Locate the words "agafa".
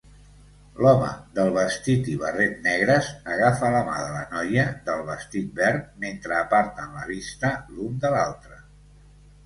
3.35-3.71